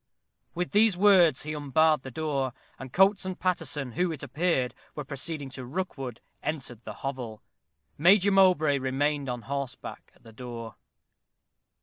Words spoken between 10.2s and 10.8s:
the door.